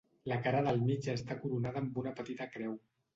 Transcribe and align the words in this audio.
La 0.29 0.37
cara 0.45 0.61
del 0.67 0.79
mig 0.85 1.09
està 1.13 1.37
coronada 1.43 1.83
amb 1.83 1.99
una 2.05 2.15
petita 2.21 2.49
creu. 2.57 2.73